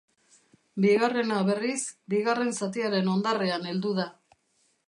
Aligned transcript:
Bigarrena, 0.85 1.37
berriz, 1.51 1.77
bigarren 2.15 2.51
zatiaren 2.63 3.15
hondarrean 3.15 3.71
heldu 3.75 3.93
da. 4.01 4.09